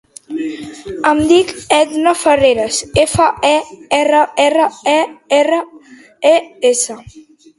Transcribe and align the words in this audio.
Em 1.09 1.19
dic 1.31 1.51
Edna 1.75 2.13
Ferreres: 2.21 2.79
efa, 3.03 3.27
e, 3.51 3.53
erra, 3.99 4.21
erra, 4.45 4.65
e, 4.93 4.97
erra, 5.41 5.59
e, 6.31 6.35
essa. 6.71 6.97